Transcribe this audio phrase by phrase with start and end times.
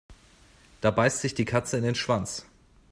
[0.81, 2.47] Da beißt sich die Katze in den Schwanz.